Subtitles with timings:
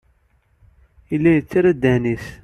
[1.11, 2.25] Yella yettarra ddehn-nnes.